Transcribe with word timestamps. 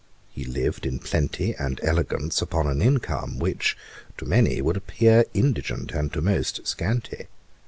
He 0.31 0.45
lived 0.45 0.87
in 0.87 0.97
plenty 0.97 1.53
and 1.53 1.79
elegance 1.83 2.41
upon 2.41 2.65
an 2.65 2.81
income 2.81 3.37
which, 3.37 3.77
to 4.17 4.25
many 4.25 4.59
would 4.59 4.75
appear 4.75 5.25
indigent, 5.35 5.91
and 5.91 6.11
to 6.11 6.21
most, 6.23 6.65
scanty. 6.65 7.27